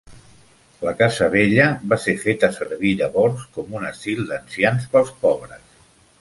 La 0.85 0.93
casa 1.01 1.27
vella 1.35 1.67
va 1.91 1.99
ser 2.05 2.15
feta 2.23 2.49
servir 2.55 2.95
llavors 3.03 3.45
com 3.59 3.77
un 3.81 3.87
asil 3.91 4.25
d'ancians 4.33 4.89
pels 4.97 5.15
pobres. 5.29 5.71